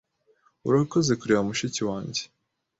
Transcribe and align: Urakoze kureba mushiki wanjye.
Urakoze 0.67 1.11
kureba 1.19 1.45
mushiki 1.47 1.81
wanjye. 1.89 2.21